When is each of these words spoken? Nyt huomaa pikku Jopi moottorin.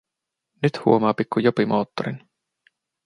Nyt 0.63 0.79
huomaa 0.85 1.13
pikku 1.13 1.39
Jopi 1.39 1.65
moottorin. 1.65 2.21